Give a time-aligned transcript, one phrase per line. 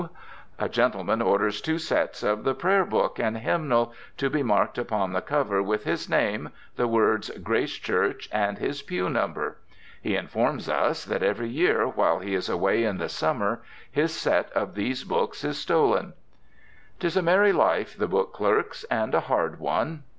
[0.57, 5.13] A gentleman orders two sets of the Prayer Book and Hymnal, to be marked upon
[5.13, 9.59] the cover with his name, the words Grace Church and his pew number.
[10.01, 13.61] He informs us that every year while he is away in the summer
[13.91, 16.13] his set of these books is stolen.
[16.99, 20.01] 'Tis a merry life, the book clerk's, and a hard one.